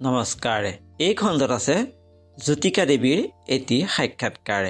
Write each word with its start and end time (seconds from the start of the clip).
নমস্কাৰ। 0.00 0.64
এই 1.06 1.14
খণ্ডত 1.20 1.52
আছে 1.58 1.76
জ্যোতিকা 2.36 2.84
দেৱীৰ 2.90 3.20
এটি 3.54 3.76
সাক্ষাৎকাৰ। 3.94 4.64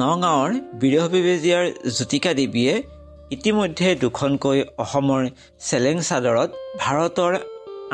নগাঁৱৰ 0.00 0.50
বীৰহ 0.80 1.04
বেবেজীয়াৰ 1.14 1.66
জ্যোতিকা 1.96 2.32
দেৱীয়ে 2.40 2.74
ইতিমধ্যে 3.36 3.88
দুখনকৈ 4.02 4.58
অসমৰ 4.84 5.22
চেলেং 5.68 5.96
চাদৰত 6.08 6.50
ভাৰতৰ 6.82 7.32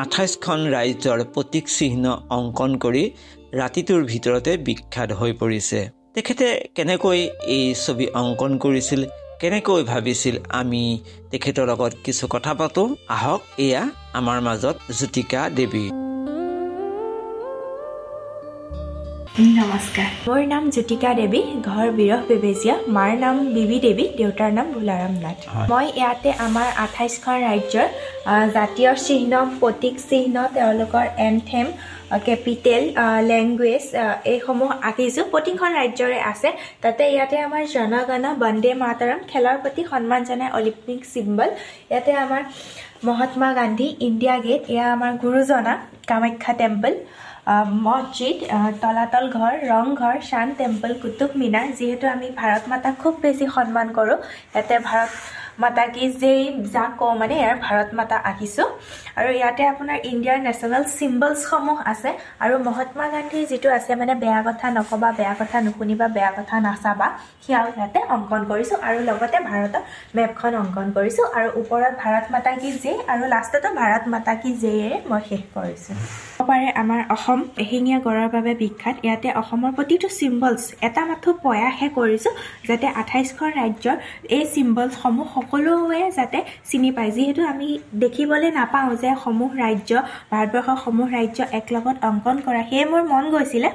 আঠাইছখন 0.04 0.60
ৰাজ্যৰ 0.76 1.18
প্ৰতীক 1.34 1.64
চিহ্ন 1.78 2.04
অংকন 2.36 2.70
কৰি 2.84 3.04
ৰাতিটোৰ 3.60 4.00
ভিতৰতে 4.12 4.52
বিখ্যাত 4.66 5.10
হৈ 5.20 5.32
পৰিছে। 5.40 5.78
তেখেতে 6.14 6.46
কেনেকৈ 6.76 7.20
এই 7.56 7.64
ছবি 7.84 8.06
অংকন 8.20 8.52
কৰিছিল 8.64 9.00
কেনেকৈ 9.40 9.80
ভাবিছিল 9.92 10.34
আমি 10.60 10.82
তেখেতৰ 11.30 11.66
লগত 11.70 11.92
কিছু 12.04 12.24
কথা 12.34 12.52
পাতো? 12.60 12.82
আহক 13.16 13.40
এয়া 13.66 13.82
আমাৰ 14.18 14.38
মাজত 14.46 14.76
জ্যোতিকা 14.98 15.40
দেৱী 15.58 15.86
নমস্কাৰ। 19.36 20.10
মোৰ 20.26 20.42
নাম 20.52 20.64
জ্যোতিকা 20.74 21.10
দেৱী 21.20 21.40
ঘৰ 21.68 21.88
বিৰহ 21.98 22.20
বেবেজীয়া 22.28 22.74
মাৰ 22.96 23.12
নাম 23.24 23.36
বিবি 23.56 23.78
দেৱী 23.86 24.04
দেউতাৰ 24.18 24.52
নাম 24.58 24.66
ভোলাৰাম 24.76 25.14
নাথ। 25.24 25.40
মই 25.72 25.86
ইয়াতে 26.00 26.30
আমাৰ 26.46 26.68
আঠাইছখন 26.84 27.36
ৰাজ্যৰ 27.48 27.88
জাতীয় 28.56 28.90
চিহ্ন 29.06 29.32
প্ৰতীক 29.60 29.94
চিহ্ন 30.10 30.36
তেওঁলোকৰ 30.56 31.04
এনথেম 31.28 31.66
কেপিটেল 32.26 32.82
লেংগুৱেজ 33.30 33.84
এইসমূহ 34.32 34.70
আঁকিছোঁ। 34.88 35.24
প্ৰতিখন 35.32 35.70
ৰাজ্যৰে 35.80 36.18
আছে। 36.32 36.48
তাতে 36.82 37.02
ইয়াতে 37.14 37.36
আমাৰ 37.46 37.62
জনগণ 37.76 38.24
বন্দে 38.44 38.72
মাতৰম 38.84 39.20
খেলৰ 39.30 39.56
প্ৰতি 39.62 39.82
সন্মান 39.90 40.20
জনাই 40.28 40.50
অলিম্পিক 40.58 41.00
চিম্বল 41.12 41.48
ইয়াতে 41.90 42.12
আমাৰ 42.24 42.42
মহাত্মা 43.06 43.48
গান্ধী 43.58 43.88
ইণ্ডিয়া 44.08 44.36
গেট 44.46 44.62
এয়া 44.74 44.86
আমাৰ 44.96 45.12
গুৰুজনা 45.22 45.74
কামাখ্যা 46.08 46.52
টেম্পল। 46.62 46.94
মছজিদ 47.80 48.38
তলাতল 48.80 49.24
ঘৰ 49.32 49.54
ৰংঘৰ 49.64 50.16
শান 50.22 50.54
টেম্পল 50.56 50.92
কুটুব 51.02 51.30
মিনাৰ 51.36 51.68
যিহেতু 51.72 52.06
আমি 52.08 52.28
ভাৰত 52.36 52.62
মাতাক 52.68 52.94
খুব 53.02 53.14
বেছি 53.22 53.46
সন্মান 53.50 53.92
কৰোঁ 53.92 54.18
ইয়াতে 54.48 54.76
ভাৰত 54.84 55.12
মাতা 55.62 55.84
কি 55.94 56.04
যেই 56.22 56.40
যাক 56.74 56.90
কওঁ 56.98 57.12
মানে 57.20 57.34
ইয়াৰ 57.42 57.56
ভাৰত 57.66 57.88
মাতা 57.98 58.16
আঁকিছোঁ 58.30 58.68
আৰু 59.18 59.30
ইয়াতে 59.40 59.62
আপোনাৰ 59.72 59.98
ইণ্ডিয়াৰ 60.10 60.38
নেশ্যনেল 60.46 60.82
চিম্বলছসমূহ 60.98 61.78
আছে। 61.92 62.10
আৰু 62.44 62.54
মহাত্মা 62.68 63.04
গান্ধীৰ 63.14 63.44
যিটো 63.50 63.68
আছে 63.78 63.92
মানে 64.00 64.14
বেয়া 64.22 64.40
কথা 64.48 64.66
নক'বা 64.76 65.08
বেয়া 65.18 65.34
কথা 65.40 65.56
নুশুনিবা 65.66 66.06
বেয়া 66.16 66.30
কথা 66.38 66.56
নাচাবা 66.66 67.08
সেয়াও 67.44 67.66
ইয়াতে 67.76 68.00
অংকন 68.14 68.42
কৰিছোঁ। 68.50 68.78
আৰু 68.88 68.98
লগতে 69.08 69.38
ভাৰতৰ 69.48 69.82
মেপখন 70.16 70.52
অংকন 70.62 70.86
কৰিছোঁ। 70.96 71.26
আৰু 71.36 71.48
ওপৰত 71.60 71.92
ভাৰত 72.02 72.24
মাতা 72.34 72.52
কি 72.60 72.70
জে 72.82 72.92
আৰু 73.12 73.22
লাষ্টতো 73.34 73.68
ভাৰত 73.80 74.02
মাতা 74.12 74.32
কি 74.42 74.50
জেয়েৰে 74.62 74.96
মই 75.10 75.22
শেষ 75.28 75.42
কৰিছোঁ। 75.56 75.96
পাৰে 76.48 76.68
আমাৰ 76.82 77.00
অসম 77.16 77.40
এশিঙীয়া 77.64 77.98
গড়ৰ 78.06 78.28
বাবে 78.34 78.52
বিখ্যাত। 78.62 78.96
ইয়াতে 79.06 79.28
অসমৰ 79.40 79.70
প্ৰতিটো 79.76 80.08
চিম্বলছ 80.18 80.62
এটা 80.88 81.02
মাথো 81.10 81.30
প্ৰয়াসহে 81.44 81.88
কৰিছোঁ 81.98 82.32
যাতে 82.68 82.86
আঠাইছখন 83.00 83.50
ৰাজ্যৰ 83.60 83.96
এই 84.36 84.44
চিম্বলছসমূহ 84.54 85.30
সকলোৱে 85.46 86.02
যাতে 86.18 86.38
চিনি 86.70 86.90
পায়। 86.96 87.10
যিহেতু 87.16 87.42
আমি 87.52 87.68
দেখিবলৈ 88.02 88.50
নাপাওঁ 88.58 88.90
যে 89.02 89.10
সমূহ 89.24 89.50
ৰাজ্য 89.64 89.90
ভাৰতবৰ্ষৰ 90.32 90.78
সমূহ 90.84 91.06
ৰাজ্য 91.16 91.38
একেলগত 91.58 91.96
অংকন 92.10 92.36
কৰা। 92.46 92.62
সেয়ে 92.70 92.84
মোৰ 92.90 93.02
মন 93.12 93.24
গৈছিলে 93.34 93.68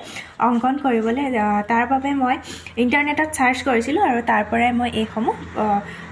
অংকন 0.47 0.73
কৰিবলৈ। 0.83 1.25
তাৰ 1.71 1.83
বাবে 1.91 2.09
মই 2.21 2.35
ইণ্টাৰনেটত 2.83 3.29
চাৰ্চ 3.37 3.57
কৰিছিলোঁ 3.67 4.01
আৰু 4.09 4.19
তাৰ 4.29 4.43
পৰাই 4.49 4.71
মই 4.79 4.89
এইসমূহ 5.01 5.35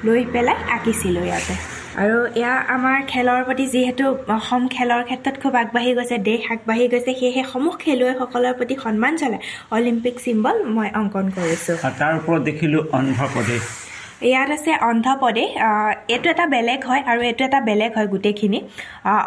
লৈ 0.08 0.22
পেলাই 0.34 0.58
আঁকিছিলোঁ 0.76 1.24
ইয়াতে। 1.30 1.56
আৰু 2.02 2.18
এয়া 2.42 2.54
আমাৰ 2.76 2.98
খেলৰ 3.12 3.40
প্ৰতি 3.48 3.66
যিহেতু 3.74 4.06
অসম 4.38 4.62
খেলৰ 4.76 5.02
ক্ষেত্ৰত 5.08 5.36
খুব 5.44 5.54
আগবাঢ়ি 5.64 5.92
গৈছে 5.98 6.18
দেশ 6.30 6.42
আগবাঢ়ি 6.54 6.86
গৈছে 6.94 7.12
সেয়েহে 7.20 7.44
সমূহ 7.52 7.74
খেলুৱৈসকলৰ 7.84 8.54
প্ৰতি 8.60 8.76
সন্মান 8.84 9.14
জনাই 9.22 9.42
অলিম্পিক 9.76 10.16
চিম্বল 10.26 10.56
মই 10.76 10.90
অংকন 11.02 11.26
কৰিছোঁ। 11.38 11.76
তাৰ 12.00 12.12
ওপৰত 12.20 12.42
দেখিলোঁ 12.50 12.82
অন্ধ্ৰপ্ৰদেশ। 12.98 13.64
ইয়াত 14.22 14.50
আছে 14.58 14.72
অন্ধ্ৰপ্ৰদেশ 14.90 15.50
এইটো 16.14 16.28
এটা 16.30 16.46
বেলেগ 16.56 16.80
হয় 16.90 17.02
আৰু 17.12 17.22
এইটো 17.30 17.44
এটা 17.50 17.60
বেলেগ 17.70 17.92
হয় 17.98 18.08
গোটেইখিনি। 18.14 18.60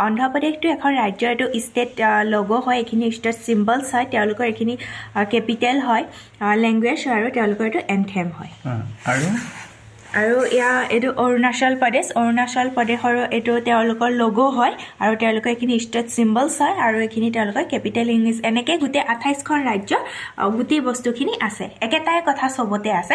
অন্ধ্ৰপ্ৰদেশটো 0.07 0.67
এখন 0.77 0.91
ৰাজ্যৰ 1.03 1.31
এইটো 1.35 1.47
ষ্টেট 1.67 1.91
লগ' 2.35 2.53
হয় 2.67 2.79
এইখিনি 2.83 3.07
ষ্টেট 3.19 3.37
চিম্বলছ 3.47 3.87
হয় 3.95 4.07
তেওঁলোকৰ 4.15 4.45
এইখিনি 4.51 4.75
কেপিটেল 5.33 5.77
হয় 5.89 6.05
লেংগুৱেজ 6.65 6.99
হয় 7.07 7.17
আৰু 7.19 7.29
তেওঁলোকৰ 7.37 7.65
এইটো 7.69 7.81
এনথেম 7.89 8.27
হয়। 8.39 8.53
আৰু 10.21 10.41
এয়া 10.57 10.71
এইটো 10.95 11.11
অৰুণাচল 11.25 11.73
প্ৰদেশ। 11.83 12.07
অৰুণাচল 12.21 12.67
প্ৰদেশৰো 12.77 13.23
এইটো 13.37 13.53
তেওঁলোকৰ 13.69 14.11
লগো 14.23 14.47
হয় 14.57 14.75
আৰু 15.05 15.13
তেওঁলোকৰ 15.23 15.51
এইখিনি 15.55 15.77
ষ্টেট 15.85 16.07
চিম্বলছ 16.17 16.55
হয় 16.63 16.75
আৰু 16.87 16.97
এইখিনি 17.07 17.29
তেওঁলোকৰ 17.37 17.65
কেপিটেল 17.73 18.07
ইংলিছ 18.17 18.37
এনেকৈ 18.51 18.77
গোটেই 18.83 19.05
আঠাইছখন 19.15 19.59
ৰাজ্য 19.71 19.93
গোটেই 20.57 20.81
বস্তুখিনি 20.89 21.33
আছে। 21.49 21.65
একেটাই 21.87 22.21
কথা 22.29 22.47
চবতে 22.57 22.91
আছে। 23.01 23.15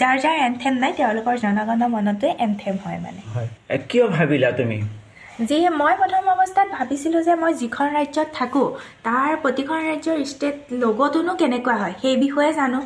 যাৰ 0.00 0.16
যাৰ 0.24 0.36
এনথেম 0.48 0.74
নাই 0.82 0.92
তেওঁলোকৰ 1.00 1.34
জনগণ 1.44 1.82
মনতে 1.94 2.28
এনথেম 2.46 2.74
হয় 2.84 2.98
মানে। 3.04 3.20
কিয় 3.90 4.06
ভাবিলা 4.16 4.50
তুমি? 4.60 4.78
যিয়ে 5.48 5.68
মই 5.80 5.94
প্ৰথম 6.00 6.24
অৱস্থাত 6.34 6.68
ভাবিছিলোঁ 6.76 7.20
যে 7.28 7.34
মই 7.42 7.52
যিখন 7.62 7.86
ৰাজ্যত 7.98 8.28
থাকোঁ 8.38 8.68
তাৰ 9.06 9.30
প্ৰতিখন 9.44 9.78
ৰাজ্যৰ 9.90 10.18
ষ্টেট 10.32 10.56
লগটোনো 10.82 11.32
কেনেকুৱা 11.40 11.76
হয় 11.82 11.94
সেই 12.02 12.16
বিষয়ে 12.24 12.52
জানো। 12.60 12.78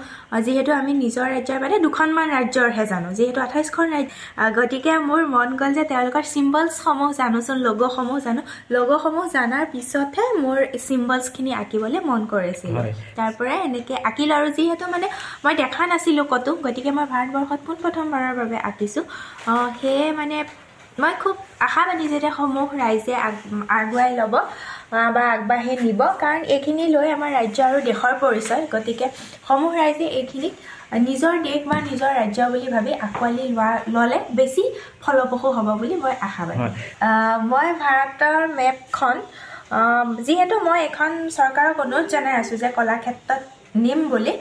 যিহেতু 0.47 0.71
আমি 0.81 0.93
নিজৰ 1.05 1.27
ৰাজ্যৰ 1.35 1.59
মানে 1.65 1.77
দুখনমান 1.87 2.27
ৰাজ্যৰহে 2.37 2.85
জানো। 2.93 3.09
যিহেতু 3.19 3.41
আঠাইছখন 3.47 3.87
ৰাজ্য 3.95 4.11
গতিকে 4.59 4.93
মোৰ 5.09 5.23
মন 5.35 5.49
গ'ল 5.61 5.73
যে 5.79 5.85
তেওঁলোকৰ 5.93 6.25
চিম্বলছসমূহ 6.35 7.11
জানোচোন 7.21 7.57
লগ'সমূহ 7.67 8.17
জানো। 8.27 8.43
লগ'সমূহ 8.77 9.25
জনাৰ 9.37 9.65
পিছতহে 9.73 10.25
মোৰ 10.43 10.59
চিম্বলছখিনি 10.87 11.51
আঁকিবলৈ 11.63 12.01
মন 12.09 12.21
কৰিছিলোঁ। 12.33 12.85
তাৰ 13.19 13.31
পৰাই 13.39 13.59
এনেকৈ 13.69 13.97
আঁকিলোঁ 14.09 14.35
আৰু 14.39 14.49
যিহেতু 14.59 14.85
মানে 14.95 15.07
মই 15.45 15.55
দেখা 15.63 15.83
নাছিলোঁ 15.91 16.27
ক'তো 16.33 16.51
গতিকে 16.65 16.91
মই 16.97 17.07
ভাৰতবৰ্ষত 17.13 17.61
পোনপ্ৰথমবাৰৰ 17.67 18.35
বাবে 18.41 18.57
আঁকিছোঁ। 18.71 19.05
সেয়ে 19.81 20.07
মানে 20.21 20.37
মই 21.03 21.15
খুব 21.23 21.37
আশাবাদী 21.67 22.05
যে 22.13 22.31
সমূহ 22.39 22.69
ৰাইজে 22.83 23.15
আগুৱাই 23.79 24.11
ল'ব 24.19 24.35
বা 25.15 25.23
আগবাঢ়ি 25.35 25.73
নিব। 25.87 26.01
কাৰণ 26.23 26.41
এইখিনি 26.55 26.85
লৈ 26.95 27.09
আমাৰ 27.17 27.31
ৰাজ্য 27.39 27.59
আৰু 27.69 27.79
দেশৰ 27.89 28.15
পৰিচয় 28.25 28.63
গতিকে 28.75 29.07
সমূহ 29.49 29.71
ৰাইজে 29.81 30.07
এইখিনিক 30.19 30.55
নিজৰ 31.09 31.35
দেশ 31.47 31.61
বা 31.71 31.77
নিজৰ 31.91 32.11
ৰাজ্য 32.21 32.39
বুলি 32.53 32.69
ভাবি 32.75 32.93
আঁকোৱালি 33.07 33.45
লোৱা 33.57 33.71
ল'লে 33.95 34.19
বেছি 34.39 34.63
ফলপ্ৰসূ 35.03 35.49
হ'ব 35.57 35.69
বুলি 35.81 35.95
মই 36.05 36.15
আশাবাদী 36.29 36.65
মই 37.51 37.69
ভাৰতৰ 37.83 38.41
মেপখন 38.59 39.17
যিহেতু 40.27 40.55
মই 40.67 40.79
এখন 40.89 41.11
চৰকাৰক 41.39 41.77
অনুৰোধ 41.85 42.07
জনাই 42.15 42.35
আছোঁ 42.41 42.57
যে 42.63 42.69
কলাক্ষেত্ৰত 42.79 43.41
নিম 43.85 44.01
বুলি 44.13 44.33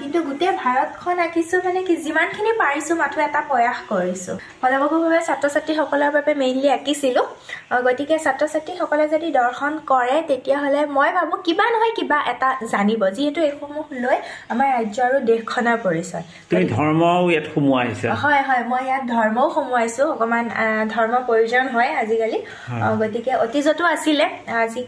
কিন্তু 0.00 0.18
গোটেই 0.28 0.52
ভাৰতখন 0.62 1.16
আঁকিছোঁ 1.26 1.58
মানে 1.66 1.80
কি 1.88 1.94
যিমানখিনি 2.06 2.52
পাৰিছোঁ 2.62 2.96
মাথো 3.02 3.18
এটা 3.28 3.40
প্ৰয়াস 3.50 3.78
কৰিছোঁ। 3.90 4.36
ফলপ্ৰসূভাৱে 4.60 5.20
ছাত্ৰ 5.28 5.46
ছাত্ৰীসকলৰ 5.54 6.10
বাবে 6.16 6.32
মেইনলি 6.42 6.68
আঁকিছিলোঁ। 6.78 7.26
গতিকে 7.86 8.16
ছাত্ৰ 8.24 8.42
ছাত্ৰীসকলে 8.52 9.04
যদি 9.14 9.28
দৰ্শন 9.40 9.72
কৰে 9.92 10.16
তেতিয়াহ'লে 10.30 10.80
মই 10.96 11.10
ভাবোঁ 11.16 11.38
কিবা 11.46 11.66
নহয় 11.74 11.92
কিবা 11.98 12.18
এটা 12.32 12.48
জানিব 12.72 13.02
যিহেতু 13.16 13.40
এইসমূহ 13.48 13.86
লৈ 14.04 14.16
আমাৰ 14.52 14.68
ৰাজ্য 14.76 14.98
আৰু 15.08 15.16
দেশখনৰ 15.30 15.76
পৰিচয়। 15.86 16.24
হয় 18.22 18.42
হয় 18.48 18.62
মই 18.72 18.82
ইয়াত 18.88 19.04
ধৰ্মও 19.14 19.46
সোমোৱাইছোঁ 19.54 20.06
অকণমান 20.14 20.44
ধৰ্ম 20.94 21.14
প্ৰয়োজন 21.28 21.64
হয় 21.74 21.90
আজিকালি। 22.02 22.38
গতিকে 23.00 23.32
অতীজতো 23.44 23.82
আছিলে 23.94 24.26
আজি 24.64 24.80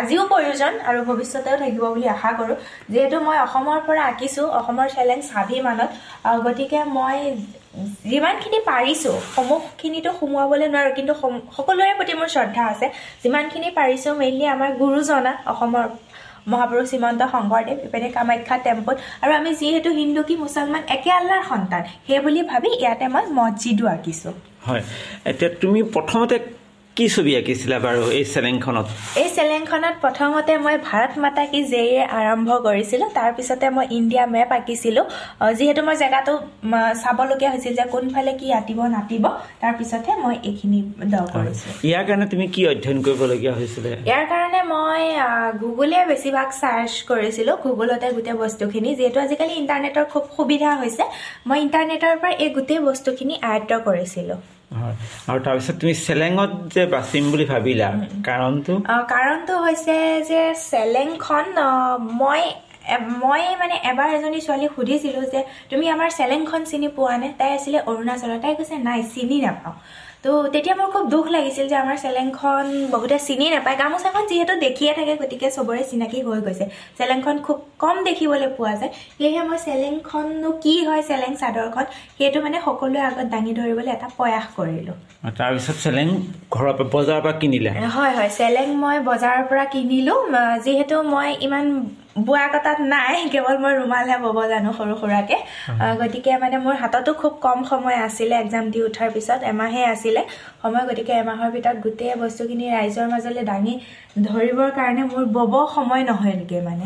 আজিও 0.00 0.22
প্ৰয়োজন 0.32 0.72
আৰু 0.88 0.98
ভৱিষ্যতেও 1.08 1.56
থাকিব 1.62 1.84
বুলি 1.94 2.06
আশা 2.16 2.30
কৰোঁ। 2.38 2.56
যিহেতু 2.92 3.16
মই 3.26 3.38
অসমৰ 3.46 3.78
পৰা 3.88 4.02
আঁকিছোঁ 4.22 4.46
অসমৰ 4.60 4.88
চেলেঞ্জ 4.96 5.22
স্বাভিমানত। 5.30 5.90
গতিকে 6.46 6.78
মই 6.98 7.16
যিমানখিনি 8.10 8.58
পাৰিছোঁ 8.70 9.14
সমূহখিনিতো 9.34 10.10
সোমোৱাবলৈ 10.18 10.66
নোৱাৰোঁ 10.74 10.92
কিন্তু 10.98 11.12
সকলোৰে 11.56 11.92
প্ৰতি 11.98 12.14
মোৰ 12.20 12.28
শ্ৰদ্ধা 12.34 12.62
আছে। 12.72 12.86
যিমানখিনি 13.22 13.68
পাৰিছোঁ 13.78 14.12
মেইনলি 14.20 14.46
আমাৰ 14.54 14.70
গুৰুজনা 14.82 15.32
অসমৰ 15.52 15.84
মহাপুৰুষ 16.52 16.86
শ্ৰীমন্ত 16.90 17.20
শংকৰদেৱ 17.34 17.76
ইপিনে 17.86 18.08
কামাখ্যা 18.16 18.56
টেম্পল 18.66 18.94
আৰু 19.22 19.32
আমি 19.40 19.50
যিহেতু 19.60 19.90
হিন্দু 20.00 20.20
কি 20.28 20.34
মুছলমান 20.44 20.82
একে 20.96 21.10
আল্লাৰ 21.18 21.42
সন্তান। 21.50 21.82
সেই 22.06 22.20
বুলি 22.24 22.40
ভাবি 22.50 22.70
ইয়াতে 22.82 23.06
মই 23.14 23.24
মছজিদো 23.38 23.84
আঁকিছোঁ। 23.94 24.34
হয়। 24.66 24.82
এতিয়া 25.30 25.50
তুমি 25.62 25.80
প্ৰথমতে 25.94 26.36
কি 26.96 27.04
ছবি 27.14 27.32
আঁকিছিলা 27.40 27.76
বাৰু 27.86 28.02
এই 28.18 28.24
চেলেংখনত? 28.34 28.86
এই 29.22 29.28
চেলেংখনত 29.36 29.94
প্ৰথমতে 30.04 30.52
মই 30.64 30.76
ভাৰত 30.88 31.12
মাতা 31.24 31.44
কি 31.52 31.60
জেয়ে 31.72 31.98
আৰম্ভ 32.20 32.48
কৰিছিলোঁ 32.66 33.08
তাৰপিছতে 33.18 33.66
মই 33.76 33.86
ইণ্ডিয়া 33.98 34.24
মেপ 34.34 34.50
আঁকিছিলোঁ। 34.58 35.04
যিহেতু 35.58 35.80
মই 35.88 35.96
জেগাটো 36.02 36.34
চাবলগীয়া 37.02 37.50
হৈছিল 37.54 37.72
যে 37.80 37.84
কোনফালে 37.94 38.32
কি 38.40 38.46
আঁতিব 38.58 38.78
নাতিব 38.96 39.24
তাৰপিছতহে 39.62 40.12
মই 40.24 40.36
এইখিনি 40.50 40.80
দ 41.12 41.14
ইয়াৰ 41.88 42.04
কাৰণে 42.08 42.26
তুমি 42.32 42.46
কি 42.54 42.60
অধ্যয়ন 42.72 42.98
কৰিবলগীয়া 43.06 43.52
হৈছিলে? 43.58 43.90
ইয়াৰ 44.08 44.24
কাৰণে 44.32 44.60
মই 44.74 45.02
গুগলে 45.62 45.98
বেছিভাগ 46.10 46.48
চাৰ্চ 46.62 46.92
কৰিছিলোঁ 47.10 47.56
গুগলতে 47.66 48.06
গোটেই 48.16 48.36
বস্তুখিনি। 48.44 48.90
যিহেতু 48.98 49.18
আজিকালি 49.26 49.52
ইণ্টাৰনেটৰ 49.62 50.04
খুব 50.12 50.24
সুবিধা 50.36 50.70
হৈছে 50.80 51.04
মই 51.48 51.58
ইণ্টাৰনেটৰ 51.66 52.14
পৰা 52.20 52.32
এই 52.44 52.50
গোটেই 52.56 52.80
বস্তুখিনি 52.88 53.34
আয়ত্ব 53.50 53.72
কৰিছিলোঁ। 53.88 54.40
হয়। 54.74 54.96
আৰু 55.28 55.38
তাৰপিছত 55.46 55.74
তুমি 55.80 55.94
চেলেঙত 56.00 56.50
যে 56.74 56.82
বাচিম 56.94 57.22
বুলি 57.32 57.44
ভাবিলা 57.44 57.88
কাৰণটো? 58.28 58.74
কাৰণটো 59.12 59.54
হৈছে 59.64 59.96
যে 60.30 60.40
চেলেংখন 60.70 61.46
মই 62.20 62.42
মই 63.22 63.42
মানে 63.58 63.74
এবাৰ 63.90 64.08
এজনী 64.14 64.38
ছোৱালীক 64.46 64.70
সুধিছিলোঁ 64.76 65.24
যে 65.34 65.40
তুমি 65.70 65.84
আমাৰ 65.94 66.08
চেলেংখন 66.18 66.62
চিনি 66.64 66.88
পোৱা 66.96 67.16
নে? 67.22 67.28
তাই 67.38 67.50
আছিলে 67.58 67.78
অৰুণাচলত 67.90 68.38
তাই 68.44 68.54
কৈছে 68.58 68.76
নাই 68.88 69.00
চিনি 69.14 69.36
নাপাওঁ। 69.40 69.74
তো 70.24 70.30
তেতিয়া 70.54 70.74
মোৰ 70.80 70.88
খুব 70.94 71.04
দুখ 71.14 71.24
লাগিছিল 71.36 71.66
যে 71.72 71.76
আমাৰ 71.84 71.96
চেলেংখন 72.04 72.66
বহুতে 72.94 73.16
চিনি 73.26 73.46
নাপায়। 73.54 73.76
গামোচাখন 73.82 74.24
যিহেতু 74.30 74.54
দেখিয়ে 74.66 74.92
থাকে 74.98 75.12
গতিকে 75.22 75.48
চবৰে 75.56 75.82
চিনাকি 75.90 76.18
হৈ 76.26 76.40
গৈছে। 76.46 76.64
চেলেংখন 76.98 77.36
খুব 77.46 77.58
কম 77.82 77.96
দেখিবলৈ 78.08 78.48
পোৱা 78.58 78.74
যায়। 78.80 78.92
সেয়েহে 79.18 79.42
মই 79.48 79.58
চেলেংখননো 79.66 80.50
কি 80.64 80.74
হয় 80.88 81.02
চেলেং 81.10 81.30
চাদৰখন 81.42 81.84
সেইটো 82.18 82.38
মানে 82.44 82.58
সকলোৰে 82.66 83.00
আগত 83.08 83.26
দাঙি 83.34 83.52
ধৰিবলৈ 83.58 83.90
এটা 83.96 84.08
প্ৰয়াস 84.18 84.46
কৰিলোঁ। 84.58 84.96
তাৰপিছত 85.38 85.76
চেলেং 85.84 86.06
ঘৰৰ 86.54 86.72
পৰা 86.78 86.88
বজাৰৰ 86.94 87.20
পৰা 87.24 87.34
কিনিলা? 87.42 87.70
হয় 87.96 88.12
হয় 88.18 88.30
চেলেং 88.38 88.66
মই 88.82 88.96
বজাৰৰ 89.10 89.42
পৰা 89.50 89.64
কিনিলোঁ। 89.74 90.18
যিহেতু 90.66 90.96
মই 91.14 91.28
ইমান 91.46 91.64
বোৱা 92.16 92.46
কটাত 92.52 92.78
নাই 92.92 93.16
কেৱল 93.32 93.56
মই 93.62 93.72
ৰুমালহে 93.80 94.16
বব 94.24 94.38
জানো 94.52 94.70
সৰু 94.78 94.94
সুৰাকৈ। 95.02 95.38
গতিকে 96.00 96.32
মানে 96.42 96.56
মোৰ 96.64 96.74
হাততো 96.82 97.12
খুব 97.20 97.32
কম 97.46 97.58
সময় 97.70 97.98
আছিলে 98.06 98.34
এক্সাম 98.42 98.64
দি 98.72 98.78
উঠাৰ 98.88 99.08
পিছত 99.14 99.40
এমাহে 99.52 99.82
আছিলে। 99.94 100.20
সময় 100.62 100.84
গতিকে 100.88 101.12
এমাহৰ 101.22 101.48
ভিতৰত 101.54 101.76
গোটেই 101.84 102.14
বস্তুখিনি 102.22 102.64
ৰাইজৰ 102.76 103.06
মাজলৈ 103.12 103.44
দাঙি 103.52 103.74
ধৰিবৰ 104.28 104.70
কাৰণে 104.78 105.02
মোৰ 105.12 105.24
বব 105.36 105.52
সময় 105.76 106.02
নহয়গৈ 106.10 106.60
মানে। 106.68 106.84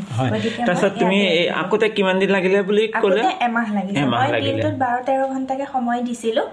তুমি 1.00 1.18
আগতে 1.62 1.86
কিমান 1.96 2.16
দিন 2.20 2.30
লাগিলে 2.36 2.58
বুলি 2.68 2.82
ক'লে? 3.02 3.22
এমাহ 3.46 3.66
এমাহ 4.02 4.12
মই 4.12 4.28
লাগিলে। 4.34 4.46
দিনটোত 4.46 4.74
বাৰ 4.82 4.96
তেৰ 5.06 5.20
ঘণ্টাকে 5.34 5.64
সময় 5.74 6.00
দিছিলোঁ। 6.08 6.46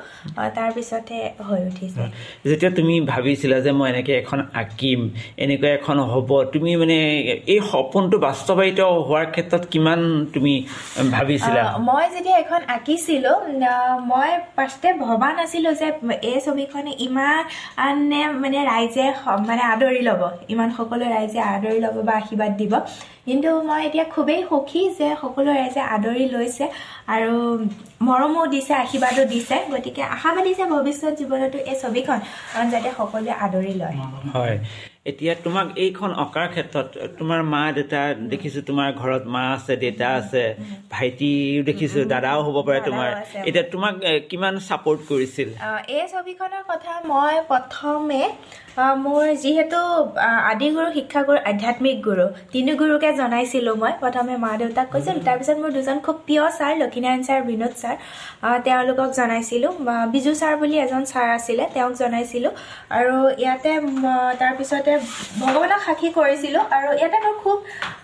তাৰপিছতহে 0.58 1.20
হৈ 1.48 1.62
উঠিছে। 1.70 2.02
যেতিয়া 2.50 2.72
তুমি 2.80 2.96
ভাবিছিলা 3.14 3.58
যে 3.66 3.72
মই 3.80 3.88
এনেকৈ 3.94 4.14
এখন 4.24 4.40
আঁকিম 4.62 5.00
এনেকুৱা 5.44 5.70
এখন 5.80 5.98
হ'ব 6.12 6.30
তুমি 6.54 6.72
মানে 6.82 6.98
এই 7.54 7.60
সপোনটো 7.72 8.16
বাস্তৱায়িত 8.28 8.80
হোৱাৰ 9.08 9.26
ক্ষেত্ৰত 9.34 9.64
কিমান 9.74 10.00
তুমি 10.34 10.54
ভাবিছিলা? 11.16 11.64
মই 11.90 12.06
যেতিয়া 12.16 12.38
এখন 12.44 12.62
আঁকিছিলোঁ 12.76 13.38
মই 14.12 14.30
ফাৰ্ষ্টে 14.56 14.90
ভবা 15.06 15.30
নাছিলোঁ 15.38 15.74
যে 15.82 15.88
এই 16.32 16.40
ছবিখনে 16.46 16.92
ইমান 17.14 17.44
মানে 18.44 18.60
ৰাইজে 18.72 19.06
মানে 19.50 19.64
আদৰি 19.74 20.02
ল'ব। 20.08 20.22
ইমান 20.54 20.70
সকলো 20.78 21.06
ৰাইজে 21.16 21.40
আদৰি 21.56 21.80
ল'ব 21.86 21.96
বা 22.08 22.14
আশীৰ্বাদ 22.22 22.52
দিব। 22.62 22.74
কিন্তু 23.28 23.50
মই 23.68 23.82
এতিয়া 23.88 24.06
খুবেই 24.14 24.42
সুখী 24.50 24.82
যে 25.00 25.08
সকলো 25.22 25.50
ৰাইজে 25.60 25.82
আদৰি 25.96 26.26
লৈছে 26.36 26.66
আৰু 27.16 27.34
মৰমো 28.08 28.42
দিছে 28.54 28.74
আশীৰ্বাদো 28.84 29.24
দিছে। 29.34 29.56
গতিকে 29.74 30.02
আশাবাদী 30.16 30.52
যে 30.60 30.66
ভৱিষ্যত 30.74 31.14
জীৱনতো 31.20 31.58
এই 31.72 31.76
ছবিখন 31.84 32.20
যাতে 32.74 32.90
সকলোৱে 33.00 33.34
আদৰি 33.46 33.74
লয়। 33.82 33.96
হয়। 34.36 34.56
এতিয়া 35.06 35.34
তোমাক 35.46 35.68
এইখন 35.84 36.12
অঁকাৰ 36.24 36.46
ক্ষেত্ৰত 36.54 36.88
তোমাৰ 37.20 37.40
মা 37.54 37.62
দেউতা 37.78 38.02
দেখিছো 38.34 38.60
তোমাৰ 38.70 38.90
ঘৰত 39.02 39.24
মা 39.36 39.42
আছে 39.56 39.74
দেউতা 39.84 40.08
আছে 40.20 40.44
ভাইটিও 40.94 41.62
দেখিছো 41.70 42.00
দাদাও 42.12 42.40
হ'ব 42.46 42.58
পাৰে 42.68 42.82
তোমাৰ। 42.90 43.10
এতিয়া 43.48 43.66
তোমাক 43.74 43.94
কিমান 44.30 44.54
ছাপৰ্ট 44.68 45.00
কৰিছিল? 45.10 45.50
এই 45.96 46.04
ছবিখনৰ 46.14 46.64
কথা 46.72 46.94
মই 47.12 47.34
প্ৰথমে 47.52 48.22
মোৰ 49.06 49.24
যিহেতু 49.44 49.80
আদিগুৰু 50.52 50.88
শিক্ষাগুৰু 50.98 51.38
আধ্যাত্মিক 51.52 51.98
গুৰু 52.08 52.26
তিনি 52.54 52.72
গুৰুকে 52.82 53.10
জনাইছিলোঁ 53.20 53.76
মই। 53.84 53.94
প্ৰথমে 54.04 54.34
মা 54.46 54.52
দেউতাক 54.62 54.88
কৈছিলোঁ 54.94 55.22
তাৰপিছত 55.28 55.58
মোৰ 55.64 55.72
দুজন 55.78 55.98
খুব 56.06 56.16
প্ৰিয় 56.28 56.44
sir 56.58 56.74
Lakshminarayan 56.82 57.22
sir 57.28 57.40
Binod 57.50 57.74
sir 57.82 57.96
তেওঁলোকক 58.68 59.10
জনাইছিলোঁ। 59.20 59.74
বিজু 60.14 60.32
ছাৰ 60.42 60.54
বুলি 60.62 60.76
এজন 60.86 61.04
ছাৰ 61.12 61.28
আছিলে 61.38 61.64
তেওঁক 61.76 61.94
জনাইছিলোঁ। 62.02 62.52
আৰু 62.98 63.16
ইয়াতে 63.44 63.72
তাৰপিছতে 64.42 64.92
ভগৱানক 65.42 65.82
সাক্ষী 65.88 66.10
কৰিছিলোঁ 66.20 66.64
আৰু 66.78 66.90
ইয়াতে 67.00 67.18
মোৰ 67.26 67.36
খুব 67.44 67.58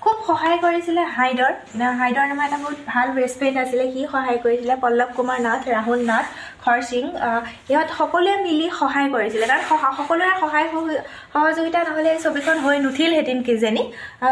খুব 0.04 0.16
সহায় 0.28 0.58
কৰিছিলে 0.66 1.04
হাইদৰ। 1.16 1.54
হাইদৰ 2.02 2.26
নামৰ 2.32 2.46
এটা 2.48 2.58
বহুত 2.64 2.80
ভাল 2.92 3.08
বেষ্ট 3.18 3.36
ফ্ৰেণ্ড 3.40 3.58
আছিলে 3.64 3.86
সি 3.94 4.02
সহায় 4.14 4.40
কৰিছিলে 4.46 4.76
পল্লৱ 4.84 5.10
কুমাৰ 5.18 5.40
নাথ 5.48 5.62
ৰাহুল 5.76 6.02
নাথ 6.12 6.26
খৰ 6.64 6.80
সিং 6.90 7.04
আহ, 7.28 7.42
ইহঁত 7.72 7.90
সকলোৱে 8.00 8.34
মিলি 8.46 8.68
সহায় 8.80 9.08
কৰিছিলে। 9.14 9.46
কাৰণ 9.52 9.64
সকলোৰে 10.00 10.34
সহায় 10.42 10.68
সহ- 10.74 11.02
সহযোগিতা 11.34 11.80
নহ'লে 11.88 12.12
ছবিখন 12.26 12.58
হৈ 12.66 12.76
নুঠিলহেঁতেন 12.86 13.40
কিজানি। 13.48 13.84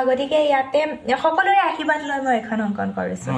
গতিকে 0.10 0.40
ইয়াতে 0.50 0.80
সকলোৰে 1.24 1.60
আশীৰ্বাদ 1.70 2.00
লৈ 2.10 2.20
মই 2.26 2.36
এখন 2.42 2.60
অংকন 2.68 2.90
কৰিছোঁ। 2.98 3.32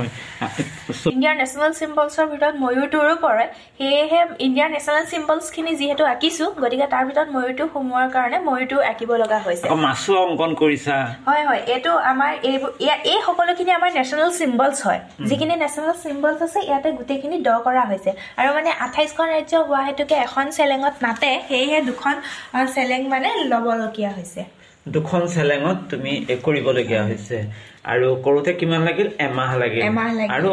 ইণ্ডিয়াৰ 1.13 1.35
নেশ্যনেল 1.41 1.71
চিম্বলছৰ 1.79 2.25
ভিতৰত 2.31 2.55
ময়ূৰটোৰো 2.63 3.13
পৰে। 3.25 3.45
সেয়েহে 3.79 4.21
ইণ্ডিয়াৰ 4.45 4.69
নেশ্যনেল 4.75 5.05
চিম্বলছখিনি 5.13 5.71
যিহেতু 5.79 6.03
আঁকিছোঁ 6.13 6.47
গতিকে 6.63 6.85
তাৰ 6.93 7.03
ভিতৰত 7.09 7.27
ময়ূৰটো 7.35 7.63
সোমোৱাৰ 7.73 8.07
কাৰণে 8.15 8.37
ময়ূৰটো 8.47 8.77
আঁকিব 8.91 9.09
লগা 9.23 9.39
হৈছে। 9.45 9.65
মাছো 9.85 10.13
অংকন 10.25 10.51
কৰিছা। 10.61 10.95
হয় 11.27 11.43
হয়। 11.49 11.61
এইটো 11.73 11.91
আমাৰ 12.11 12.31
এইবোৰ 12.49 12.71
এই 13.13 13.19
সকলোখিনি 13.27 13.71
আমাৰ 13.79 13.89
নেশ্যনেল 13.99 14.29
চিম্বলছ 14.39 14.77
হয়। 14.87 14.99
যিখিনি 15.29 15.55
নেশ্যনেল 15.63 15.95
চিম্বলছ 16.03 16.39
আছে 16.47 16.59
ইয়াতে 16.69 16.89
গোটেইখিনি 16.99 17.37
দ 17.47 17.49
কৰা 17.65 17.83
হৈছে। 17.91 18.09
আৰু 18.39 18.49
মানে 18.57 18.69
আঠাইছখন 18.85 19.27
ৰাজ্য 19.35 19.53
হোৱা 19.67 19.81
হেতুকে 19.87 20.15
এখন 20.27 20.45
চেলেঙত 20.57 20.95
নাতে 21.05 21.29
সেয়েহে 21.47 21.79
দুখন 21.89 22.15
চেলেং 22.75 23.01
মানে 23.13 23.29
ল'বলগীয়া 23.51 24.11
হৈছে। 24.17 24.41
দুখন 24.95 25.21
চেলেঙত 25.35 25.77
তুমি 25.91 26.13
কৰিবলগীয়া 26.45 27.03
হৈছে। 27.09 27.37
আৰু 27.93 28.07
কৰোঁতে 28.25 28.51
কিমান 28.59 28.81
লাগিল? 28.87 29.07
এমাহ 29.27 29.51
লাগিল। 29.61 29.81
আৰু 30.35 30.49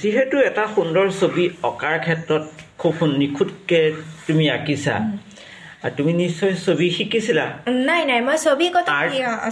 যিহেতু 0.00 0.36
এটা 0.48 0.64
সুন্দৰ 0.74 1.06
ছবি 1.20 1.44
অঁকাৰ 1.70 1.96
ক্ষেত্ৰত 2.04 2.44
খুব 2.80 2.96
নিখুঁতকে 3.20 3.80
তুমি 4.26 4.44
আঁকিছা 4.56 4.94
আৰু 5.84 5.94
তুমি 5.98 6.12
নিশ্চয় 6.22 6.52
ছবি 6.66 6.86
শিকিছিলা? 6.96 7.44
নাই 7.88 8.02
নাই 8.10 8.20
মই 8.26 8.36
ছবি? 8.46 8.66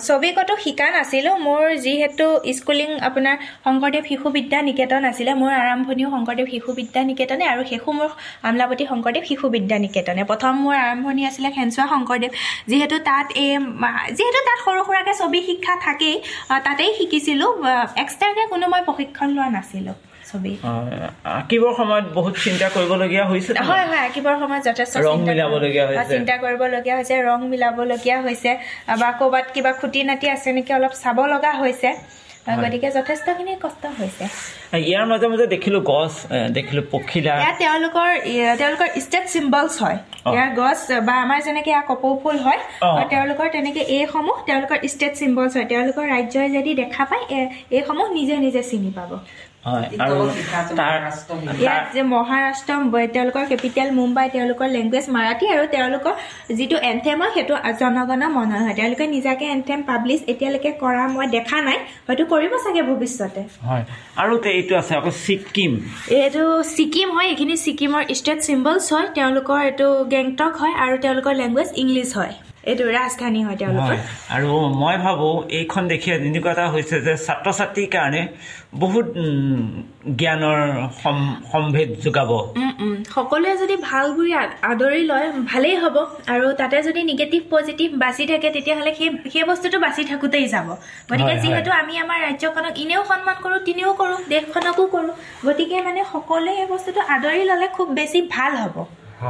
ছবি 0.08 0.28
কটো 0.38 0.54
শিকা 0.64 0.86
নাছিলোঁ। 0.96 1.34
মোৰ 1.46 1.62
যিহেতু 1.84 2.26
স্কুলিং 2.58 2.90
আপোনাৰ 3.08 3.36
শংকৰদেৱ 3.66 4.02
শিশু 4.10 4.26
বিদ্যা 4.36 4.58
নিকেতন 4.68 5.02
আছিলে 5.10 5.32
মোৰ 5.42 5.52
আৰম্ভণিও 5.62 6.08
শংকৰদেৱ 6.14 6.46
শিশু 6.52 6.70
বিদ্যা 6.78 7.00
নিকেতনে 7.10 7.44
আৰু 7.52 7.62
শেষো 7.70 7.90
মোৰ 7.98 8.10
আমলাপতি 8.48 8.84
শংকৰদেৱ 8.90 9.22
শিশু 9.30 9.46
বিদ্যা 9.54 9.76
নিকেতনে। 9.84 10.22
প্ৰথম 10.30 10.52
মোৰ 10.64 10.76
আৰম্ভণি 10.86 11.22
আছিলে 11.30 11.48
খেনচুৱা 11.56 11.84
শংকৰদেৱ। 11.94 12.30
যিহেতু 12.70 12.96
তাত 13.08 13.26
এই 13.44 13.52
যিহেতু 14.16 14.40
তাত 14.48 14.58
সৰু 14.66 14.80
সুৰাকৈ 14.86 15.14
ছবি 15.22 15.40
শিক্ষা 15.48 15.74
থাকেই 15.86 16.16
তাতেই 16.66 16.90
শিকিছিলোঁ 16.98 17.50
এক্সট্ৰাকৈ 18.04 18.44
কোনো 18.52 18.64
মই 18.72 18.82
প্ৰশিক্ষণ 18.88 19.28
লোৱা 19.36 19.48
নাছিলোঁ। 19.56 19.96
ছবি। 20.30 20.52
আঁকিবৰ 21.38 21.72
সময়ত 21.80 22.06
বহুত 22.18 22.34
চিন্তা 22.44 22.66
কৰিবলগীয়া 22.76 23.24
হৈছে? 23.30 23.50
হয় 23.70 23.86
হয় 23.90 24.02
আঁকিবৰ 24.08 24.34
সময়ত 24.42 24.62
যথেষ্ট 24.68 24.94
ৰং 25.06 25.16
মিলাবলগীয়া 25.30 25.84
হৈছে। 25.88 26.14
চিন্তা 26.14 26.34
কৰিবলগীয়া 26.44 26.96
হৈছে 26.98 27.14
ৰং 27.28 27.40
মিলাবলগীয়া 27.52 28.18
হৈছে 28.26 28.50
বা 29.00 29.08
ক'ৰবাত 29.18 29.46
কিবা 29.54 29.72
খুটি 29.80 30.00
নাটি 30.10 30.26
আছে 30.36 30.48
নেকি 30.56 30.72
অলপ 30.78 30.92
চাব 31.02 31.18
লগা 31.32 31.52
হৈছে। 31.62 31.90
গতিকে 32.64 32.88
যথেষ্টখিনি 32.96 33.52
কষ্ট 33.64 33.82
হৈছে। 33.98 34.24
ইয়াৰ 34.88 35.04
মাজে 35.10 35.26
মাজে 35.32 35.46
দেখিলো 35.54 35.78
গছ 35.92 36.12
দেখিলো 36.56 36.82
পখিলা। 36.92 37.34
তেওঁলোকৰ 37.62 38.08
তেওঁলোকৰ 38.60 38.88
ষ্টেট 39.06 39.24
চিম্বলছ 39.32 39.74
হয়। 39.82 39.98
ইয়াৰ 40.34 40.50
গছ 40.60 40.80
বা 41.08 41.14
আমাৰ 41.24 41.38
যেনেকে 41.46 41.70
এয়া 41.74 41.82
কপৌ 41.90 42.10
ফুল 42.22 42.36
হয় 42.46 42.60
তেওঁলোকৰ 43.12 43.46
তেনেকে 43.56 43.82
এইসমূহ 43.96 44.36
তেওঁলোকৰ 44.48 44.76
ষ্টেট 44.94 45.12
চিম্বলছ 45.20 45.52
হয়। 45.56 45.66
তেওঁলোকৰ 45.72 46.04
ৰাজ্যই 46.14 46.48
যদি 46.56 46.70
দেখা 46.82 47.04
পায় 47.10 47.24
এইসমূহ 47.78 48.06
নিজে 48.18 48.34
নিজে 48.46 48.62
চিনি 48.70 48.90
পাব। 48.98 49.10
ইয়াত 51.58 51.84
যে 51.94 52.02
মহাৰাষ্ট্ৰ 52.08 52.74
ব- 52.90 53.10
তেওঁলোকৰ 53.12 53.44
কেপিটেল 53.46 53.88
মুম্বাই 53.90 54.26
তেওঁলোকৰ 54.30 54.68
লেংগুৱেজ 54.68 55.06
মাৰাঠী 55.10 55.46
আৰু 55.54 55.64
তেওঁলোকৰ 55.68 56.14
যিটো 56.56 56.76
এনথেম 56.82 57.16
হয় 57.22 57.32
সেইটো 57.34 57.54
জনগণ 57.80 58.22
মন 58.28 58.48
হয়। 58.56 58.74
তেওঁলোকে 58.74 59.04
নিজাকে 59.06 59.44
এনথেম 59.46 59.78
পাব্লিছ 59.82 60.20
এতিয়ালৈকে 60.26 60.70
কৰা 60.80 61.04
মই 61.08 61.26
দেখা 61.26 61.58
নাই 61.60 61.78
হয়তো 62.08 62.24
কৰিব 62.24 62.52
চাগে 62.64 62.82
ভৱিষ্যতে। 62.82 63.42
হয় 63.62 63.84
আৰু 64.16 64.34
এইটো 64.50 64.72
আছে 64.76 64.92
আকৌ 64.94 65.10
ছিক্কিম 65.26 65.72
এইটো 66.18 66.42
ছিকিম 66.76 67.08
হয় 67.10 67.26
এইখিনি 67.26 67.54
ছিকিমৰ 67.56 68.02
ষ্টেট 68.14 68.38
চিম্বলছ 68.40 68.84
হয় 68.92 69.08
তেওঁলোকৰ 69.14 69.58
এইটো 69.64 69.86
গেংটক 70.10 70.52
হয় 70.56 70.74
আৰু 70.74 70.94
তেওঁলোকৰ 70.98 71.32
লেংগুৱেজ 71.34 71.68
ইংলিছ 71.76 72.10
হয়। 72.16 72.34
এইটো 72.64 72.84
ৰাজধানী 72.90 73.40
হয় 73.44 73.56
তেওঁলোকৰ 73.56 73.96
আৰু 74.30 74.50
মই 74.74 74.96
ভাবোঁ 74.98 75.34
এইখন 75.58 75.82
দেখি 75.88 76.08
এনেকুৱা 76.10 76.52
এটা 76.52 76.64
হৈছে 76.68 76.96
যে 77.00 77.12
ছাত্ৰ 77.16 77.46
ছাত্ৰীৰ 77.58 77.88
কাৰণে 77.88 78.22
বহুত 78.74 79.06
জ্ঞানৰ 80.16 80.58
সম- 81.02 81.36
সম্ভেদ 81.52 81.88
যোগাব। 82.04 82.30
সকলোৱে 83.10 83.52
যদি 83.56 83.76
ভাল 83.82 84.06
বুলি 84.12 84.32
আদৰি 84.62 85.02
লয় 85.06 85.28
ভালেই 85.44 85.76
হ'ব 85.76 85.96
আৰু 86.28 86.46
তাতে 86.52 86.76
যদি 86.82 87.00
নিগেটিভ 87.04 87.42
পজিটিভ 87.50 87.88
বাচি 87.98 88.24
থাকে 88.26 88.48
তেতিয়াহ'লে 88.50 88.92
সেই 88.94 89.10
সেই 89.32 89.44
বস্তুটো 89.44 89.76
বাচি 89.78 90.02
থাকোঁতেই 90.04 90.46
যাব 90.48 90.68
গতিকে। 91.08 91.34
যিহেতু 91.42 91.70
আমি 91.70 91.94
আমাৰ 91.98 92.18
ৰাজ্যখনক 92.26 92.74
ইনেও 92.78 93.02
সন্মান 93.04 93.36
কৰোঁ 93.42 93.58
তিনিও 93.64 93.90
কৰোঁ 93.94 94.18
দেশখনকো 94.28 94.84
কৰোঁ 94.86 95.12
গতিকে 95.46 95.76
মানে 95.82 96.00
সকলোৱে 96.12 96.52
এই 96.62 96.66
বস্তুটো 96.66 97.00
আদৰি 97.14 97.42
ল'লে 97.44 97.68
খুব 97.68 97.88
বেছি 97.94 98.18
ভাল 98.30 98.52
হ'ব। 98.62 98.76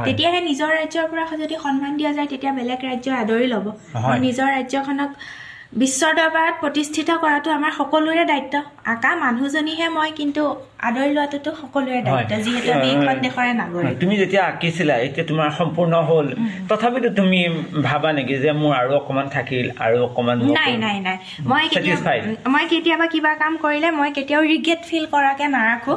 তেতিয়াহে 0.05 0.39
নিজৰ 0.49 0.71
ৰাজ্যৰ 0.79 1.05
পৰা 1.11 1.23
যদি 1.43 1.55
সন্মান 1.65 1.93
দিয়া 1.99 2.11
যায় 2.17 2.27
তেতিয়া 2.31 2.51
বেলেগ 2.59 2.79
ৰাজ্যই 2.89 3.15
আদৰি 3.23 3.47
ল'ব। 3.53 3.65
নিজৰ 4.25 4.49
ৰাজ্যখনক 4.57 5.09
বিশ্বৰ 5.81 6.11
দৰবাৰত 6.19 6.55
প্ৰতিষ্ঠিত 6.61 7.09
কৰাটো 7.23 7.49
আমাৰ 7.57 7.71
সকলোৰে 7.79 8.23
দায়িত্ব। 8.31 8.55
আকা 8.93 9.11
মানুহজনীহে 9.23 9.87
মই 9.97 10.09
কিন্তু 10.19 10.43
আদৰি 10.87 11.11
লোৱাটোতো 11.15 11.49
সকলোৰে 11.61 11.99
দায়িত্ব 12.07 12.33
যিহেতু 12.45 12.69
আমি 12.75 12.87
এইখন 12.93 13.17
দেশৰে 13.25 13.53
নাগৰিক। 13.61 13.95
তুমি 14.03 14.15
যেতিয়া 14.21 14.43
আঁকিছিলা 14.51 14.95
এতিয়া 15.07 15.25
তোমাৰ 15.31 15.49
সম্পূৰ্ণ 15.59 15.93
হ'ল। 16.09 16.27
তথাপিতো 16.69 17.09
তুমি 17.19 17.39
ভাবা 17.89 18.09
নেকি 18.17 18.35
যে 18.43 18.51
মোৰ 18.61 18.71
আৰু 18.81 18.91
অকণমান 18.99 19.27
থাকিল 19.35 19.65
আৰু 19.85 19.97
অকণমান 20.07 20.37
নাই 20.59 20.73
নাই 20.85 20.97
নাই। 21.07 21.17
মই 21.51 21.63
মই 22.53 22.65
কেতিয়াবা 22.71 23.05
কিবা 23.13 23.31
কাম 23.41 23.53
কৰিলে 23.63 23.89
মই 23.99 24.09
কেতিয়াও 24.17 24.43
ৰিগ্ৰেট 24.53 24.81
ফিল 24.89 25.05
কৰাকে 25.13 25.45
নাৰাখো। 25.57 25.93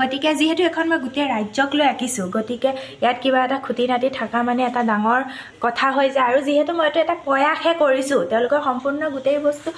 গতিকে 0.00 0.30
যিহেতু 0.40 0.62
এখন 0.70 0.84
মই 0.90 0.98
গোটেই 1.04 1.26
ৰাজ্যক 1.34 1.70
লৈ 1.78 1.86
আঁকিছো 1.94 2.22
গতিকে 2.36 2.70
ইয়াত 3.02 3.16
কিবা 3.22 3.38
এটা 3.46 3.58
খুটি 3.66 3.84
নাটি 3.92 4.08
থকা 4.18 4.38
মানে 4.48 4.62
এটা 4.70 4.82
ডাঙৰ 4.90 5.20
কথা 5.64 5.86
হৈ 5.96 6.08
যায়। 6.14 6.26
আৰু 6.30 6.38
যিহেতু 6.48 6.72
মইতো 6.78 6.98
এটা 7.04 7.16
প্ৰয়াসহে 7.26 7.72
কৰিছো 7.82 8.16
তেওঁলোকৰ 8.32 8.60
সম্পূৰ্ণ 8.68 9.00
গোটেই 9.14 9.38
বস্তু 9.46 9.68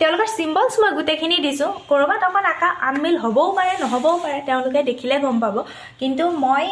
তেওঁলোকৰ 0.00 0.26
চিম্বলছ 0.38 0.72
মই 0.82 0.90
গোটেইখিনি 0.98 1.38
দিছো। 1.46 1.68
ক'ৰবাত 1.90 2.22
অকণ 2.28 2.44
আঁকা 2.52 2.68
আনমিল 2.88 3.16
হ'বও 3.24 3.48
পাৰে 3.58 3.74
নহ'বও 3.82 4.16
পাৰে 4.24 4.38
তেওঁলোকে 4.48 4.80
দেখিলে 4.90 5.16
গম 5.24 5.36
পাব। 5.44 5.56
কিন্তু 6.00 6.24
মই 6.44 6.64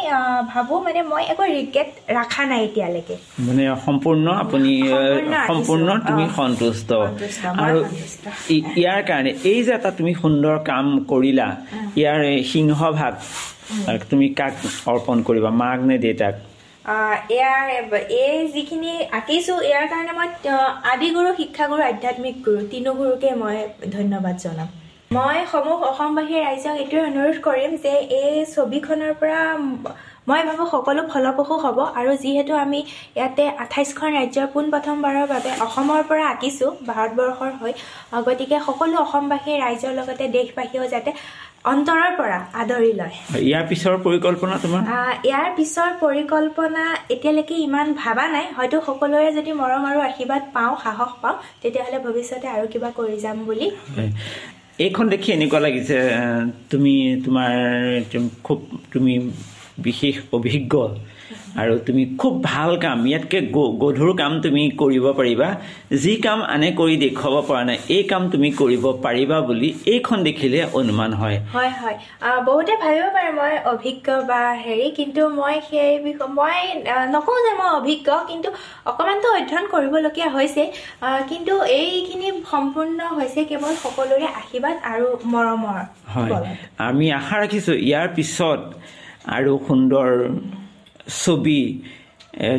ভাবোঁ 0.51 0.79
মানে 0.87 1.01
মই 1.11 1.23
একো 1.33 1.43
ৰিগ্ৰেট 1.57 1.89
ৰখা 2.17 2.43
নাই 2.51 2.61
এতিয়ালৈকে। 2.67 3.15
মানে 3.47 3.63
সম্পূৰ্ণ 3.85 4.25
আপুনি 4.43 4.73
সম্পূৰ্ণ 5.49 5.87
তুমি 6.07 6.25
সন্তুষ্ট। 6.39 6.89
আৰু 7.63 7.79
ইয়াৰ 8.81 9.01
কাৰণে 9.09 9.31
এই 9.51 9.59
যে 9.65 9.71
এটা 9.79 9.89
তুমি 9.99 10.11
সুন্দৰ 10.21 10.55
কাম 10.69 10.85
কৰিলা 11.11 11.47
ইয়াৰ 11.99 12.19
সিংহভাগ 12.51 13.13
তুমি 14.11 14.27
কাক 14.39 14.55
অৰ্পণ 14.91 15.17
কৰিবা 15.27 15.49
মাক 15.61 15.79
নে 15.89 15.97
দেউতাক? 16.05 16.35
ইয়াৰ 17.35 17.65
এই 18.23 18.37
যিখিনি 18.53 18.91
আঁকিছোঁ 19.19 19.59
ইয়াৰ 19.69 19.85
কাৰণে 19.93 20.11
মই 20.19 20.27
আদিগুৰু 20.93 21.29
শিক্ষাগুৰু 21.39 21.81
আধ্যাত্মিক 21.91 22.35
গুৰু 22.45 22.59
তিনিগুৰুকে 22.71 23.29
মই 23.41 23.57
ধন্যবাদ 23.95 24.35
জনাম। 24.43 24.69
মই 25.15 25.37
সমূহ 25.51 25.79
অসমবাসী 25.91 26.35
ৰাইজক 26.47 26.75
এইটোৱে 26.81 27.01
অনুৰোধ 27.09 27.37
কৰিম 27.47 27.71
যে 27.85 27.93
এই 28.19 28.35
ছবিখনৰ 28.55 29.13
পৰা 29.21 29.39
মই 30.29 30.41
ভাবোঁ 30.47 30.67
সকলো 30.73 31.01
ফলপ্ৰসূ 31.13 31.55
হ'ব 31.63 31.77
আৰু 31.99 32.11
যিহেতু 32.23 32.53
আমি 32.65 32.79
ইয়াতে 33.17 33.43
আঠাইছখন 33.63 34.09
ৰাজ্যৰ 34.19 34.47
পোনপ্ৰথমবাৰৰ 34.53 35.25
বাবে 35.33 35.51
অসমৰ 35.65 36.01
পৰা 36.09 36.23
আঁকিছোঁ 36.33 36.71
ভাৰতবৰ্ষৰ 36.89 37.51
হৈ 37.61 37.73
গতিকে 38.27 38.57
সকলো 38.67 38.95
অসমবাসী 39.05 39.51
ৰাইজৰ 39.63 39.93
লগতে 39.99 40.23
দেশবাসীয়েও 40.37 40.85
যাতে 40.93 41.11
অন্তৰৰ 41.71 42.11
পৰা 42.19 42.39
আদৰি 42.61 42.91
লয়। 42.99 43.15
ইয়াৰ 43.47 43.65
পিছৰ 43.71 43.95
পৰিকল্পনা 44.05 44.55
তোমাৰ? 44.63 44.81
ইয়াৰ 45.29 45.49
পিছৰ 45.57 45.91
পৰিকল্পনা 46.05 46.83
এতিয়ালৈকে 47.15 47.55
ইমান 47.67 47.87
ভবা 48.01 48.25
নাই। 48.35 48.45
হয়তো 48.57 48.77
সকলোৰে 48.87 49.29
যদি 49.37 49.51
মৰম 49.61 49.83
আৰু 49.89 49.99
আশীৰ্বাদ 50.09 50.41
পাওঁ 50.55 50.73
সাহস 50.83 51.11
পাওঁ 51.21 51.37
তেতিয়াহ'লে 51.61 51.99
ভৱিষ্যতে 52.05 52.47
আৰু 52.55 52.65
কিবা 52.73 52.89
কৰি 52.99 53.17
যাম 53.25 53.37
বুলি। 53.47 53.67
এইখন 54.83 55.05
দেখি 55.13 55.29
এনেকুৱা 55.37 55.59
লাগিছে 55.65 55.97
তুমি 56.71 56.93
তোমাৰ 57.25 57.51
খুব 58.43 58.59
তুমি 58.93 59.13
বিশেষ 59.87 60.15
অভিজ্ঞ। 60.37 60.73
আৰু 61.61 61.73
তুমি 61.87 62.03
খুব 62.21 62.33
ভাল 62.51 62.71
কাম 62.83 62.99
ইয়াতকৈ 63.11 63.39
গধুৰ 63.83 64.11
কাম 64.21 64.33
তুমি 64.45 64.63
কৰিব 64.81 65.05
পাৰিবা। 65.19 65.47
যি 66.03 66.13
কাম 66.25 66.39
আনে 66.53 66.69
কৰি 66.79 66.95
দেখুৱাব 67.05 67.35
পৰা 67.49 67.63
নাই 67.69 67.77
এই 67.95 68.03
কাম 68.11 68.21
তুমি 68.33 68.49
কৰিব 68.61 68.83
পাৰিবা 69.05 69.37
বুলি 69.49 69.69
এইখন 69.93 70.17
দেখিলে 70.27 70.59
অনুমান 70.79 71.11
হয়। 71.21 71.37
হয় 71.55 71.71
হয়। 71.81 71.97
বহুতে 72.47 72.73
ভাবিব 72.83 73.05
পাৰে 73.15 73.31
মই 73.39 73.53
অভিজ্ঞ 73.73 74.07
বা 74.29 74.41
হেৰি 74.63 74.87
কিন্তু 74.99 75.21
মই 75.39 75.55
সেই 75.69 75.91
বিষয় 76.05 76.29
মই 76.39 76.57
নকওঁ 77.13 77.39
যে 77.45 77.51
মই 77.59 77.69
অভিজ্ঞ 77.79 78.09
কিন্তু 78.29 78.49
অকণমানতো 78.89 79.27
অধ্যয়ন 79.39 79.65
কৰিবলগীয়া 79.73 80.29
হৈছে। 80.35 80.63
কিন্তু 81.29 81.53
এইখিনি 81.79 82.27
সম্পূৰ্ণ 82.51 82.99
হৈছে 83.17 83.41
কেৱল 83.49 83.73
সকলোৰে 83.83 84.27
আশীৰ্বাদ 84.39 84.75
আৰু 84.91 85.07
মৰমৰ 85.33 85.79
হয়। 86.13 86.31
আমি 86.87 87.05
আশা 87.19 87.35
ৰাখিছোঁ 87.41 87.75
ইয়াৰ 87.89 88.07
পিছত 88.17 88.61
আৰু 89.37 89.51
সুন্দৰ 89.67 90.07
ছবি 91.23 91.61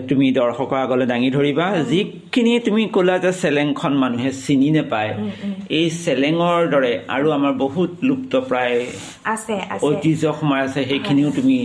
তুমি 0.08 0.26
দৰ্শকৰ 0.38 0.78
আগলৈ 0.84 1.06
দাঙি 1.12 1.28
ধৰিবা। 1.37 1.66
যিখিনি 1.90 2.52
তুমি 2.66 2.82
ক'লা 2.94 3.16
যে 3.25 3.30
চেলেংখন 3.42 3.92
মানুহে 4.02 4.30
চিনি 4.44 4.70
নাপায় 4.76 5.12
এই 5.78 5.87
চেলেঙৰ 6.04 6.61
দৰে 6.75 6.92
আৰু 7.16 7.26
আমাৰ 7.37 7.52
বহুত 7.64 7.90
লুপ্ত 8.08 8.32
প্ৰায় 8.49 8.78
ঐতিহ্য 9.88 10.25
সোমাই 10.38 10.61
আছে 10.66 10.80
সেইখিনিও 10.90 11.30
তুমি 11.38 11.56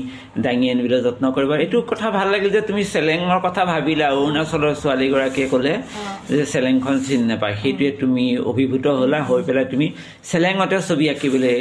দাঙি 0.46 0.66
আনিবলৈ 0.74 1.00
যত্ন 1.08 1.24
কৰিবা। 1.36 1.56
এইটো 1.64 1.78
কথা 1.92 2.08
ভাল 2.18 2.28
লাগিল 2.34 2.50
যে 2.58 2.62
তুমি 2.70 2.84
চেলেঙৰ 2.94 3.40
কথা 3.48 3.62
ভাবিলা। 3.72 4.08
অৰুণাচলৰ 4.20 4.74
ছোৱালীগৰাকীয়ে 4.82 5.48
ক'লে 5.52 5.74
যে 6.38 6.46
চেলেংখন 6.54 6.96
চিনি 7.06 7.26
নাপায়। 7.32 7.56
সেইটোৱে 7.62 7.90
তুমি 8.02 8.26
অভিভূত 8.52 8.86
হ'লা। 9.00 9.20
হৈ 9.28 9.42
পেলাই 9.48 9.66
তুমি 9.74 9.88
চেলেঙতে 10.32 10.78
ছবি 10.88 11.06
আঁকিবলৈ 11.14 11.56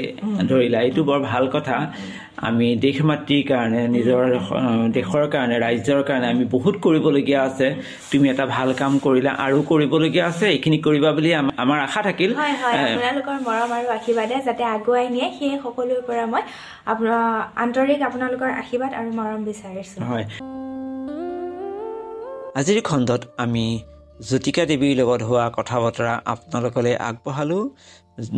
ধৰিলা। 0.50 0.78
এইটো 0.86 1.00
বৰ 1.08 1.20
ভাল 1.30 1.44
কথা। 1.54 1.76
আমি 2.48 2.66
দেশ 2.84 2.96
মাতৃৰ 3.08 3.42
কাৰণে 3.50 3.82
নিজৰ 3.96 4.22
দেশৰ 4.96 5.24
কাৰণে 5.34 5.56
ৰাজ্যৰ 5.66 6.00
কাৰণে 6.08 6.26
আমি 6.34 6.44
বহুত 6.54 6.74
কৰিবলগীয়া 6.84 7.40
আছে। 7.48 7.68
তুমি 8.10 8.26
এটা 8.32 8.44
ভাল 8.56 8.68
কাম 8.80 8.92
কৰিলা 9.06 9.32
আৰু 9.46 9.58
কৰিবলগীয়া 9.70 10.24
আছে 10.30 10.46
এইখিনি 10.54 10.78
কৰিবা 10.86 11.10
বুলি 11.16 11.30
আমাৰ 11.64 11.78
আশা 11.86 12.00
থাকিল। 12.08 12.30
আপোনালোকৰ 12.36 13.36
মৰম 13.48 13.70
আৰু 13.78 13.88
আশীৰ্বাদে 13.98 14.36
যাতে 14.48 14.62
আগুৱাই 14.76 15.06
নিয়ে 15.14 15.28
সেই 15.38 15.52
সকলোৰ 15.64 16.00
পৰা 16.08 16.24
মই 16.32 16.42
আন্তৰিক 17.64 18.00
আপোনালোকৰ 18.08 18.50
আশীৰ্বাদ 18.62 18.92
আৰু 19.00 19.10
মৰম 19.18 19.40
বিচাৰিছোঁ। 19.48 19.98
হয়। 20.10 20.24
আজিৰ 22.60 22.78
খণ্ডত 22.88 23.22
আমি 23.44 23.66
জ্যোতিকা 24.28 24.62
দেৱীৰ 24.70 24.94
লগত 25.00 25.20
হোৱা 25.28 25.46
কথা 25.58 25.76
বতৰা 25.84 26.12
আপোনালোকলৈ 26.32 26.94
আগবঢ়ালোঁ। 27.08 27.64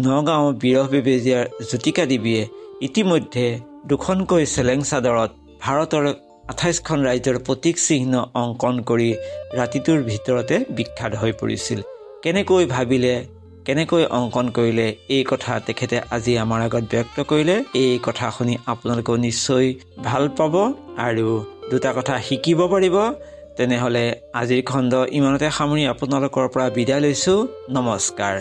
নগাঁও 0.07 0.47
বিৰহ 0.63 0.87
বেবেজীয়াৰ 0.95 1.45
জ্যোতিকা 1.69 2.05
দেৱীয়ে 2.13 2.43
ইতিমধ্যে 2.87 3.47
দুখনকৈ 3.87 4.45
চেলেং 4.55 4.79
চাদৰত 4.91 5.31
ভাৰতৰ 5.63 6.05
আঠাইছখন 6.53 6.99
ৰাজ্যৰ 7.09 7.37
প্ৰতীক 7.47 7.77
চিহ্ন 7.87 8.15
অংকন 8.43 8.75
কৰি 8.91 9.11
ৰাতিটোৰ 9.59 9.99
ভিতৰতে 10.11 10.57
বিখ্যাত 10.77 11.13
হৈ 11.21 11.33
পৰিছিল। 11.41 11.79
কেনেকৈ 12.23 12.65
ভাবিলে 12.75 13.15
কেনেকৈ 13.67 14.05
অংকন 14.19 14.47
কৰিলে 14.57 14.87
এই 15.17 15.23
কথা 15.31 15.53
তেখেতে 15.67 15.97
আজি 16.11 16.33
আমাৰ 16.45 16.61
আগত 16.67 16.85
ব্যক্ত 16.93 17.17
কৰিলে 17.31 17.57
এই 17.83 17.99
কথা 18.07 18.27
শুনি 18.37 18.55
আপোনালোকেও 18.73 19.17
নিশ্চয় 19.27 19.67
ভাল 20.05 20.25
পাব 20.39 20.55
আৰু 21.09 21.29
দুটা 21.71 21.91
কথা 21.99 22.15
শিকিব 22.27 22.61
পাৰিব। 22.73 22.97
তেনেহ'লে 23.57 24.05
আজিৰ 24.41 24.63
খণ্ড 24.71 24.93
ইমানতে 25.19 25.49
সামৰি 25.59 25.83
আপোনালোকৰ 25.93 26.47
পৰা 26.55 26.67
বিদায় 26.77 27.01
লৈছোঁ। 27.05 27.39
নমস্কাৰ। 27.77 28.37